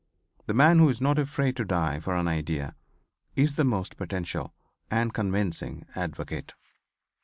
The 0.47 0.55
man 0.55 0.79
who 0.79 0.89
is 0.89 0.99
not 0.99 1.19
afraid 1.19 1.55
to 1.57 1.63
die 1.63 1.99
for 1.99 2.15
an 2.15 2.27
idea 2.27 2.73
is 3.35 3.55
the 3.55 3.63
most 3.63 3.97
potential 3.97 4.51
and 4.89 5.13
convincing 5.13 5.85
advocate. 5.93 6.55